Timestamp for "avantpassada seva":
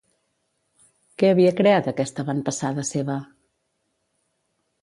2.25-3.19